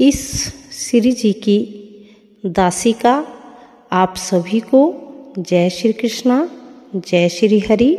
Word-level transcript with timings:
इस 0.00 0.48
श्री 0.72 1.12
जी 1.12 1.32
की 1.32 1.58
दासी 2.46 2.92
का 2.92 3.26
आप 3.92 4.14
सभी 4.16 4.60
को 4.60 4.80
जय 5.38 5.70
श्री 5.70 5.92
कृष्णा, 5.92 6.50
जय 6.96 7.28
श्री 7.28 7.58
हरि। 7.60 7.96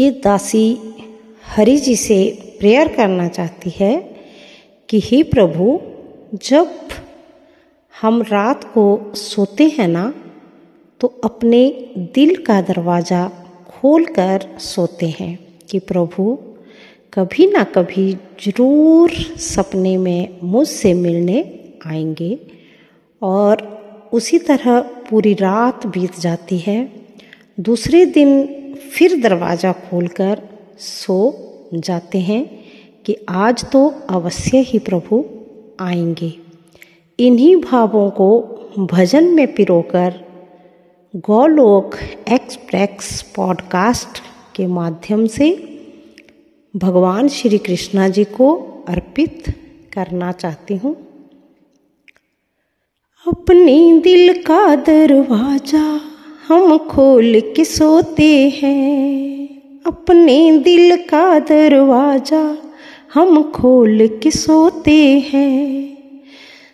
ये 0.00 0.10
दासी 0.10 0.78
हरि 1.46 1.76
जी 1.76 1.96
से 1.96 2.38
प्रेयर 2.58 2.88
करना 2.88 3.28
चाहती 3.28 3.70
है 3.76 4.16
कि 4.88 5.00
हे 5.04 5.22
प्रभु, 5.22 5.80
जब 6.34 6.88
हम 8.02 8.22
रात 8.22 8.64
को 8.64 9.14
सोते 9.14 9.68
हैं 9.68 9.88
ना 9.88 10.14
तो 11.00 11.20
अपने 11.24 11.90
दिल 12.14 12.36
का 12.36 12.60
दरवाज़ा 12.60 13.28
खोल 13.68 14.04
कर 14.04 14.58
सोते 14.58 15.06
हैं 15.20 15.38
कि 15.70 15.78
प्रभु 15.78 16.38
कभी 17.18 17.46
ना 17.46 17.64
कभी 17.64 18.12
ज़रूर 18.42 19.10
सपने 19.36 19.96
में 19.96 20.38
मुझसे 20.42 20.94
मिलने 20.94 21.40
आएँगे 21.86 22.38
और 23.22 23.62
उसी 24.12 24.38
तरह 24.38 24.80
पूरी 24.80 25.34
रात 25.34 25.86
बीत 25.86 26.18
जाती 26.20 26.58
है। 26.58 26.92
दूसरे 27.60 28.06
दिन 28.06 28.74
फिर 28.92 29.20
दरवाज़ा 29.20 29.72
खोलकर 29.72 30.42
सो 30.78 31.18
जाते 31.74 32.18
हैं 32.18 32.44
कि 33.06 33.16
आज 33.28 33.64
तो 33.64 33.94
अवश्य 34.10 34.58
ही 34.58 34.78
प्रभु 34.78 35.24
आएँगे। 35.80 36.32
इन्हीं 37.18 37.56
भावों 37.56 38.10
को 38.10 38.40
भजन 38.78 39.24
में 39.24 39.54
पिरोकर 39.54 40.14
गौलोक 41.16 41.96
एक्सप्रेस 42.32 43.22
पॉडकास्ट 43.36 44.22
के 44.56 44.66
माध्यम 44.66 45.26
से 45.26 45.75
भगवान 46.74 47.28
श्री 47.28 47.58
कृष्णा 47.58 48.08
जी 48.08 48.24
को 48.24 48.52
अर्पित 48.88 49.44
करना 49.92 50.32
चाहती 50.32 50.76
हूँ। 50.76 50.94
अपने 53.28 53.76
दिल 53.98 54.42
का 54.42 54.76
दरवाज़ा 54.76 56.00
हम 56.48 56.76
खोल 56.78 57.40
के 57.56 57.64
सोते 57.64 58.48
हैं। 58.48 59.82
अपने 59.86 60.58
दिल 60.58 60.96
का 61.04 61.38
दरवाज़ा 61.38 62.56
हम 63.14 63.42
खोल 63.50 64.06
के 64.22 64.30
सोते 64.30 64.98
हैं। 65.32 65.96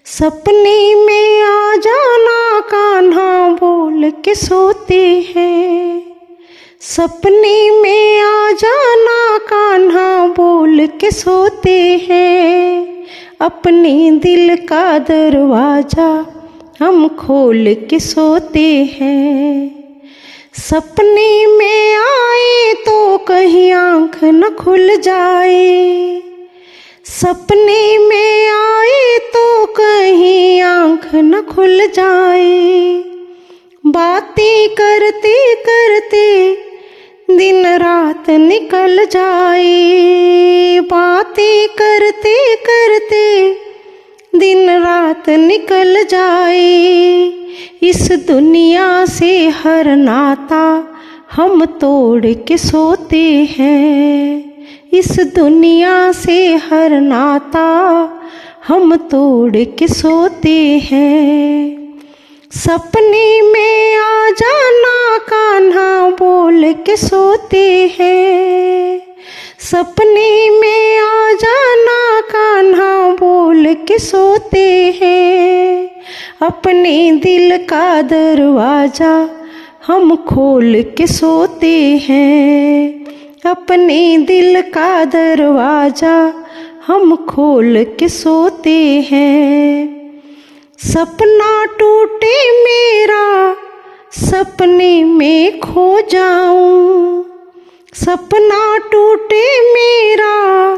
सपने 0.04 0.94
में 1.06 1.42
आ 1.42 1.76
जाना 1.76 2.60
कान्हा 2.60 3.48
बोल 3.48 4.10
के 4.24 4.34
सोते 4.34 5.04
हैं। 5.36 6.11
सपने 6.84 7.80
में 7.80 8.20
आ 8.20 8.50
जाना 8.50 9.38
कान्हा 9.38 10.26
बोल 10.26 10.86
के 10.86 11.10
सोते 11.10 11.80
हैं। 12.10 13.06
अपने 13.40 14.10
दिल 14.10 14.56
का 14.56 14.98
दरवाज़ा 14.98 16.08
हम 16.80 17.08
खोल 17.08 17.74
के 17.90 18.00
सोते 18.00 18.66
हैं। 18.92 19.70
सपने 20.58 21.46
में 21.46 21.94
आए 21.94 22.74
तो 22.74 23.18
कहीं 23.18 23.72
आँख 23.72 24.18
न 24.24 24.50
खुल 24.50 24.96
जाए। 24.96 26.22
सपने 27.04 27.98
में 27.98 28.48
आए 28.48 29.18
तो 29.18 29.66
कहीं 29.66 30.60
आँख 30.60 31.14
न 31.14 31.42
खुल 31.42 31.86
जाए। 31.86 33.04
बातें 33.86 34.68
करते 34.68 35.54
करते 35.54 36.71
दिन 37.36 37.66
रात 37.66 38.30
निकल 38.30 39.06
जाए। 39.06 40.80
बातें 40.80 41.68
करते 41.68 42.56
करते 42.56 43.54
दिन 44.38 44.70
रात 44.70 45.30
निकल 45.30 46.04
जाए। 46.04 47.32
इस 47.82 48.12
दुनिया 48.12 49.06
से 49.06 49.48
हर 49.48 49.96
नाता 49.96 50.88
हम 51.32 51.64
तोड़ 51.64 52.26
के 52.26 52.58
सोते 52.58 53.48
हैं। 53.58 54.52
इस 54.92 55.20
दुनिया 55.20 56.12
से 56.12 56.54
हर 56.56 57.00
नाता 57.00 57.68
हम 58.68 58.96
तोड़ 58.96 59.56
के 59.56 59.88
सोते 59.88 60.78
हैं। 60.90 61.81
सपने 62.54 63.42
में 63.42 63.96
आ 63.96 64.30
जाना 64.30 65.18
कान्हा 65.18 66.10
बोल 66.10 66.72
के 66.72 66.96
सोते 66.96 67.92
हैं। 68.00 69.02
सपने 69.58 70.60
में 70.60 70.98
आ 70.98 71.32
जाना 71.32 72.20
कान्हा 72.20 73.14
बोल 73.14 73.74
के 73.74 73.98
सोते 73.98 74.98
हैं। 75.02 75.90
अपने 76.42 77.12
दिल 77.12 77.56
का 77.56 78.02
दरवाज़ा 78.02 79.28
हम 79.86 80.16
खोल 80.16 80.82
के 80.82 81.06
सोते 81.06 82.00
हैं। 82.08 83.06
अपने 83.46 84.18
दिल 84.18 84.60
का 84.60 85.04
दरवाज़ा 85.04 86.34
हम 86.86 87.16
खोल 87.16 87.84
के 87.98 88.08
सोते 88.08 89.06
हैं। 89.10 90.01
सपना 90.84 91.64
टूटे 91.64 92.64
मेरा, 92.64 93.56
सपने 94.12 95.04
में 95.04 95.60
खो 95.60 96.00
जाऊँ। 96.00 97.24
सपना 97.94 98.78
टूटे 98.78 99.74
मेरा, 99.74 100.76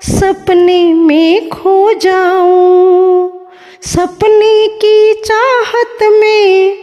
सपने 0.00 0.94
में 0.94 1.48
खो 1.48 1.92
जाऊँ। 1.92 3.46
सपने 3.82 4.68
की 4.68 5.14
चाहत 5.14 5.98
में 6.02 6.78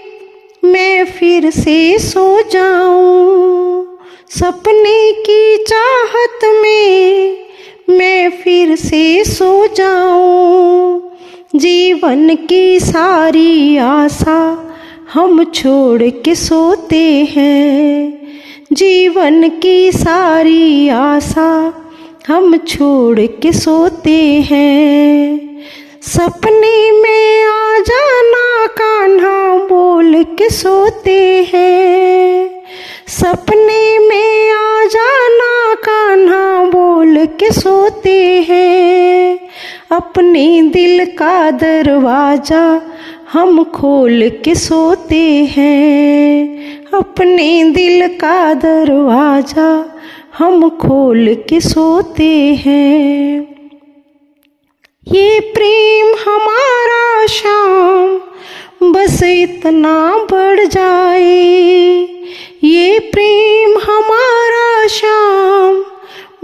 मैं 0.65 1.05
फिर 1.05 1.51
से 1.51 1.99
सो 1.99 2.41
जाऊँ। 2.41 3.97
सपने 4.29 5.11
की 5.11 5.57
चाहत 5.57 6.39
में 6.43 7.37
मैं 7.89 8.29
फिर 8.29 8.75
से 8.75 9.23
सो 9.23 9.67
जाऊँ। 9.67 11.08
जीवन 11.55 12.35
की 12.35 12.79
सारी 12.79 13.77
आशा 13.77 14.71
हम 15.13 15.43
छोड़ 15.43 16.03
के 16.03 16.35
सोते 16.35 17.27
हैं। 17.31 18.13
जीवन 18.73 19.49
की 19.49 19.91
सारी 19.91 20.89
आशा 20.89 21.73
हम 22.27 22.57
छोड़ 22.57 23.19
के 23.19 23.53
सोते 23.53 24.47
हैं। 24.51 25.39
सपने 26.01 26.91
में 26.91 27.43
आ 27.43 27.79
जाना 27.79 28.65
कान्हा 28.67 29.67
बोल 29.67 30.23
के 30.23 30.49
सोते 30.49 31.49
हैं। 31.53 32.49
सपने 33.07 33.99
में 33.99 34.51
आ 34.51 34.85
जाना 34.85 35.75
कान्हा 35.75 36.65
बोल 36.65 37.25
के 37.25 37.51
सोते 37.51 38.45
हैं। 38.49 38.68
अपने 40.09 40.61
दिल 40.61 41.05
का 41.05 41.51
दरवाज़ा 41.51 42.81
हम 43.33 43.63
खोल 43.63 44.29
के 44.45 44.55
सोते 44.55 45.21
हैं। 45.45 46.87
अपने 46.93 47.63
दिल 47.71 48.07
का 48.07 48.53
दरवाज़ा 48.53 49.67
हम 50.37 50.69
खोल 50.69 51.33
के 51.49 51.59
सोते 51.59 52.31
हैं। 52.55 53.41
ये 55.07 55.39
प्रेम 55.53 56.07
हमारा 56.25 57.25
शाम, 57.27 58.17
बस 58.91 59.23
इतना 59.23 59.95
बढ़ 60.31 60.65
जाए। 60.65 61.37
ये 62.63 62.99
प्रेम 63.13 63.77
हमारा 63.79 64.87
शाम, 64.87 65.81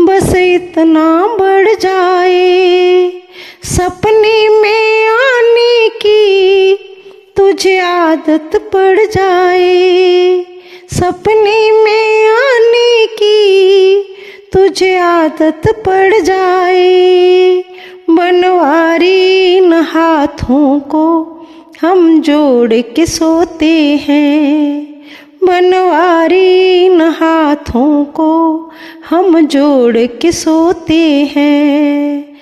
बस 0.06 0.36
इतना 0.36 1.10
बढ़ 1.40 1.76
जाए। 1.76 3.05
सपने 3.76 4.50
में 4.50 5.08
आने 5.08 5.90
की 5.90 6.76
तुझे 7.36 7.80
आदत 7.80 8.70
पड़ 8.74 9.00
जाए। 9.00 10.46
सपने 10.94 11.72
में 11.72 12.26
आने 12.28 13.06
की 13.06 14.02
तुझे 14.54 14.98
आदत 14.98 15.62
पड़ 15.86 16.20
जाए। 16.20 17.64
बनवारी 18.10 19.60
न 19.60 19.74
हाथों 19.74 20.80
को 20.80 21.26
हम 21.82 22.22
जोड़ 22.22 22.74
के 22.74 23.06
सोते 23.06 24.02
हैं। 24.08 24.84
बनवारी 25.44 26.90
न 26.90 27.02
हाथों 27.02 28.06
को 28.06 28.62
हम 29.10 29.48
जोड़ 29.48 29.98
के 29.98 30.32
सोते 30.32 31.32
हैं। 31.36 32.35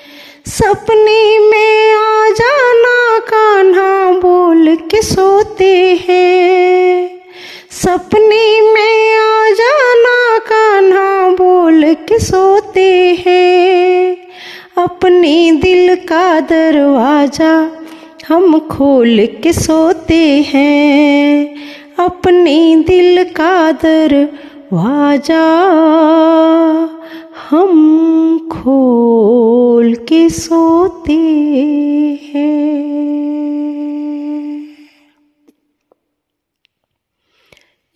सपने 0.45 1.40
में 1.40 1.94
आ 1.94 2.30
जाना 2.30 3.19
कान्हा 3.19 4.19
बोल 4.19 4.75
के 4.75 5.01
सोते 5.01 6.01
हैं। 6.10 7.10
सपने 7.72 8.74
में 8.74 9.16
आ 9.18 9.50
जाना 9.50 10.38
कान्हा 10.40 11.30
बोल 11.30 11.94
के 11.94 12.19
सोते 12.19 12.90
हैं। 13.25 14.18
अपने 14.78 15.51
दिल 15.51 15.95
का 15.95 16.40
दरवाज़ा 16.40 17.56
हम 18.28 18.60
खोल 18.60 19.25
के 19.44 19.54
सोते 19.54 20.24
हैं। 20.48 21.56
अपने 22.00 22.84
दिल 22.88 23.24
का 23.24 23.72
दरवाज़ा 23.72 25.44
हम 27.50 28.50
खोल 28.51 29.95
के 29.95 30.30
सोते 30.30 31.13
हैं। 32.34 32.78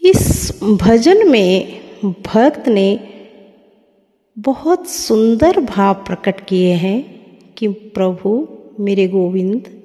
इस 0.01 0.59
भजन 0.63 1.31
में 1.31 1.79
भक्त 2.03 2.67
ने 2.67 2.99
बहुत 4.39 4.87
सुंदर 4.87 5.59
भाव 5.59 5.93
प्रकट 5.93 6.45
किए 6.45 6.73
हैं 6.73 7.27
कि 7.57 7.67
प्रभु, 7.67 8.47
मेरे 8.79 9.07
गोविंद, 9.07 9.81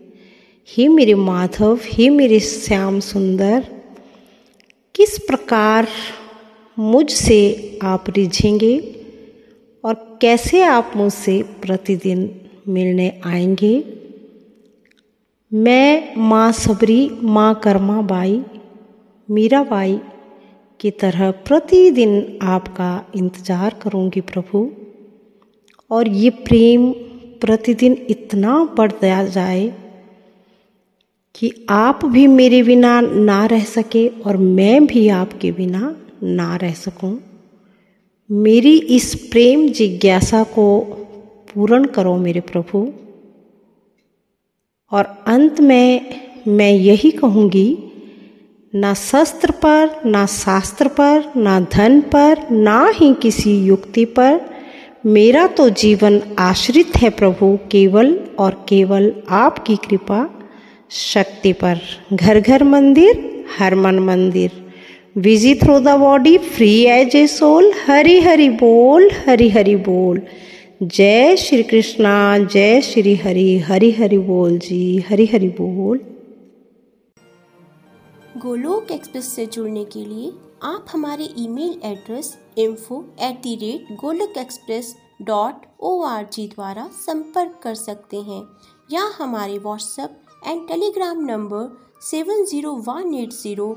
हे 0.68 0.88
मेरे 0.88 1.14
माधव, 1.14 1.78
हे 1.84 2.10
मेरे 2.10 2.40
श्याम 2.40 3.00
सुंदर, 3.00 3.66
किस 4.94 5.18
प्रकार 5.18 5.88
मुझसे 6.78 7.78
आप 7.82 8.04
रिझेंगे? 8.16 9.01
कैसे 10.22 10.62
आप 10.62 10.92
मुझसे 10.96 11.42
प्रतिदिन 11.42 12.40
मिलने 12.68 13.20
आएँगे? 13.24 13.84
मैं 15.54 16.14
माँ 16.16 16.52
सबरी, 16.52 17.10
माँ 17.22 17.60
कर्मा 17.64 18.02
बाई, 18.02 18.44
मीरा 19.30 19.62
बाई 19.62 20.00
की 20.80 20.90
तरह 20.90 21.30
प्रतिदिन 21.30 22.38
आपका 22.42 23.06
इंतज़ार 23.14 23.74
करूँगी 23.74 24.20
प्रभु। 24.20 24.70
और 25.90 26.08
ये 26.08 26.30
प्रेम 26.30 26.92
प्रतिदिन 27.40 28.06
इतना 28.10 28.64
बढ़ता 28.78 29.24
जाए 29.24 29.66
कि 31.34 31.66
आप 31.70 32.04
भी 32.04 32.26
मेरे 32.26 32.62
बिना 32.62 33.00
ना 33.00 33.46
रह 33.46 33.64
सके 33.64 34.08
और 34.08 34.36
मैं 34.36 34.86
भी 34.86 35.08
आपके 35.08 35.52
बिना 35.52 35.96
ना 36.22 36.56
रह 36.56 36.74
सकूँ। 36.74 37.31
मेरी 38.32 38.78
इस 38.78 39.14
प्रेम 39.14 39.68
जिज्ञासा 39.68 40.42
को 40.42 40.80
पूर्ण 41.54 41.84
करो 41.84 42.16
मेरे 42.16 42.40
प्रभु। 42.40 42.92
और 44.92 45.24
अंत 45.26 45.60
में 45.60 46.20
मैं 46.48 46.72
यही 46.72 47.10
कहूँगी, 47.10 47.78
ना 48.74 48.94
शस्त्र 48.94 49.50
पर, 49.50 50.00
ना 50.06 50.26
शास्त्र 50.26 50.88
पर, 50.88 51.32
ना 51.36 51.60
धन 51.60 52.00
पर, 52.00 52.50
ना 52.50 52.92
ही 52.94 53.14
किसी 53.14 53.58
युक्ति 53.58 54.04
पर 54.04 54.40
मेरा 55.06 55.46
तो 55.46 55.68
जीवन 55.68 56.22
आश्रित 56.38 56.96
है 56.96 57.10
प्रभु, 57.10 57.58
केवल 57.70 58.20
और 58.38 58.66
केवल 58.68 59.14
आपकी 59.28 59.76
कृपा, 59.76 60.48
शक्ति 60.90 61.52
पर। 61.52 61.80
घर 62.12 62.40
घर 62.40 62.64
मंदिर, 62.64 63.44
हर 63.58 63.74
मन 63.74 63.98
मंदिर। 63.98 64.61
Visit 65.16 65.62
through 65.62 65.78
the 65.78 65.88
body 65.98 66.36
free 66.38 66.70
as 66.88 67.14
a 67.16 67.26
soul 67.26 67.72
Hari 67.86 68.18
Hari 68.20 68.48
बोल 68.60 69.10
हरी 69.26 69.48
हरि 69.48 69.74
बोल 69.78 70.20
जय 70.82 71.36
श्री 71.36 71.62
कृष्णा 71.62 72.38
जय 72.44 72.80
श्री 72.80 73.14
हरि 73.16 73.58
हरि 73.66 73.90
हरि 73.90 74.18
बोल 74.20 74.56
जी 74.58 75.04
हरि 75.08 75.26
हरि 75.32 75.48
बोल 75.58 76.00
गोलोक 78.38 78.90
एक्सप्रेस 78.90 79.28
से 79.34 79.46
जुड़ने 79.46 79.84
के 79.86 80.04
लिए 80.04 80.32
आप 80.64 80.86
हमारे 80.92 81.28
email 81.38 81.78
address 81.84 82.36
info 82.58 83.04
at 83.22 83.42
the 83.42 83.54
rate 83.56 83.94
Golok 84.00 84.38
express 84.38 84.94
dot 85.22 85.66
O 85.80 86.00
R 86.06 86.26
G 86.32 86.46
द्वारा 86.54 86.88
संपर्क 87.00 87.60
कर 87.62 87.74
सकते 87.76 88.20
हैं 88.22 88.42
या 88.90 89.10
हमारे 89.18 89.58
WhatsApp 89.58 90.20
and 90.46 90.66
Telegram 90.68 91.24
number 91.26 91.70
seven 92.02 92.44
zero 92.44 92.72
one 92.86 93.14
eight 93.14 93.32
zero 93.32 93.76